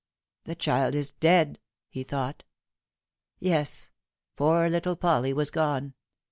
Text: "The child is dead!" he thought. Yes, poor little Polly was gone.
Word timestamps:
"The 0.45 0.55
child 0.55 0.95
is 0.95 1.11
dead!" 1.11 1.59
he 1.91 2.01
thought. 2.01 2.43
Yes, 3.37 3.91
poor 4.35 4.67
little 4.67 4.95
Polly 4.95 5.31
was 5.31 5.51
gone. 5.51 5.93